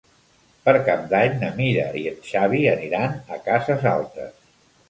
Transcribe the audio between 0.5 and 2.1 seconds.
Per Cap d'Any na Mira i